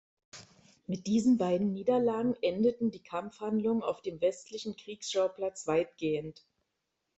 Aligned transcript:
Mit 0.87 1.05
diesen 1.05 1.37
beiden 1.37 1.73
Niederlagen 1.73 2.35
endeten 2.41 2.89
die 2.89 3.03
Kampfhandlungen 3.03 3.83
auf 3.83 4.01
dem 4.01 4.19
westlichen 4.19 4.75
Kriegsschauplatz 4.75 5.67
weitgehend. 5.67 6.43